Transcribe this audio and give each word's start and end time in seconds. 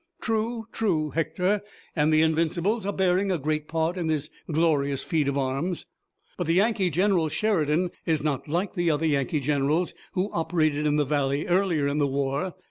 "True, 0.19 0.65
true, 0.71 1.11
Hector, 1.11 1.61
and 1.95 2.11
the 2.11 2.23
Invincibles 2.23 2.87
are 2.87 2.91
bearing 2.91 3.31
a 3.31 3.37
great 3.37 3.67
part 3.67 3.97
in 3.97 4.07
this 4.07 4.31
glorious 4.51 5.03
feat 5.03 5.27
of 5.27 5.37
arms! 5.37 5.85
But 6.39 6.47
the 6.47 6.55
Yankee 6.55 6.89
general, 6.89 7.29
Sheridan, 7.29 7.91
is 8.07 8.23
not 8.23 8.47
like 8.47 8.73
the 8.73 8.89
other 8.89 9.05
Yankee 9.05 9.41
generals 9.41 9.93
who 10.13 10.31
operated 10.33 10.87
in 10.87 10.95
the 10.95 11.05
valley 11.05 11.45
earlier 11.45 11.85
in 11.87 11.99
the 11.99 12.07
war. 12.07 12.55